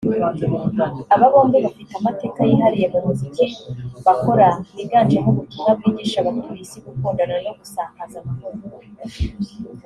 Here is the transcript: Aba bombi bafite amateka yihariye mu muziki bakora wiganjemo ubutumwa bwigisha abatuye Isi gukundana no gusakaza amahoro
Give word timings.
Aba 1.13 1.27
bombi 1.33 1.57
bafite 1.65 1.91
amateka 1.99 2.39
yihariye 2.49 2.85
mu 2.93 2.99
muziki 3.05 3.45
bakora 4.05 4.47
wiganjemo 4.75 5.29
ubutumwa 5.31 5.69
bwigisha 5.77 6.17
abatuye 6.21 6.61
Isi 6.65 6.77
gukundana 6.85 7.35
no 7.45 7.51
gusakaza 7.59 8.15
amahoro 8.21 8.57